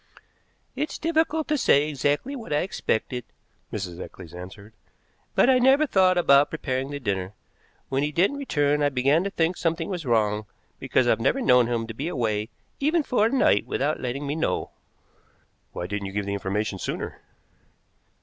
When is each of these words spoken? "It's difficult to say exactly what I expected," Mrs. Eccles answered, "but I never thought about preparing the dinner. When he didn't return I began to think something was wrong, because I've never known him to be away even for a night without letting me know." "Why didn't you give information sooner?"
"It's 0.75 0.97
difficult 0.97 1.47
to 1.49 1.59
say 1.59 1.87
exactly 1.87 2.35
what 2.35 2.51
I 2.51 2.61
expected," 2.61 3.23
Mrs. 3.71 4.01
Eccles 4.01 4.33
answered, 4.33 4.73
"but 5.35 5.47
I 5.47 5.59
never 5.59 5.85
thought 5.85 6.17
about 6.17 6.49
preparing 6.49 6.89
the 6.89 6.99
dinner. 6.99 7.33
When 7.89 8.01
he 8.01 8.11
didn't 8.11 8.37
return 8.37 8.81
I 8.81 8.89
began 8.89 9.23
to 9.25 9.29
think 9.29 9.57
something 9.57 9.89
was 9.89 10.03
wrong, 10.03 10.47
because 10.79 11.05
I've 11.07 11.19
never 11.21 11.39
known 11.39 11.67
him 11.67 11.85
to 11.85 11.93
be 11.93 12.07
away 12.07 12.49
even 12.79 13.03
for 13.03 13.27
a 13.27 13.29
night 13.29 13.67
without 13.67 13.99
letting 13.99 14.25
me 14.25 14.33
know." 14.35 14.71
"Why 15.71 15.85
didn't 15.85 16.07
you 16.07 16.13
give 16.13 16.27
information 16.27 16.79
sooner?" 16.79 17.21